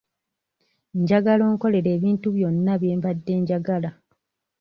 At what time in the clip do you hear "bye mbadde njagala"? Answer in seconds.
2.81-3.89